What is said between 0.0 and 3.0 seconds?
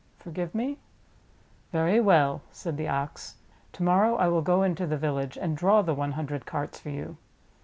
Forgive me." "Very well," said the